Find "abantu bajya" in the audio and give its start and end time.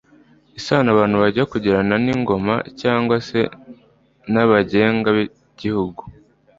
0.91-1.43